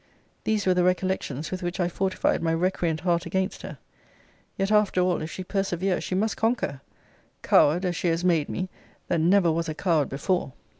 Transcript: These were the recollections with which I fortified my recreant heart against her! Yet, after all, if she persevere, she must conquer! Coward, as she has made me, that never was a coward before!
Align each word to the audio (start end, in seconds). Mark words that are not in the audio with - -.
These 0.45 0.65
were 0.65 0.73
the 0.73 0.83
recollections 0.83 1.51
with 1.51 1.61
which 1.61 1.79
I 1.79 1.87
fortified 1.87 2.41
my 2.41 2.55
recreant 2.55 3.01
heart 3.01 3.27
against 3.27 3.61
her! 3.61 3.77
Yet, 4.57 4.71
after 4.71 4.99
all, 4.99 5.21
if 5.21 5.29
she 5.29 5.43
persevere, 5.43 6.01
she 6.01 6.15
must 6.15 6.35
conquer! 6.37 6.81
Coward, 7.43 7.85
as 7.85 7.95
she 7.95 8.07
has 8.07 8.25
made 8.25 8.49
me, 8.49 8.67
that 9.09 9.21
never 9.21 9.51
was 9.51 9.69
a 9.69 9.75
coward 9.75 10.09
before! 10.09 10.53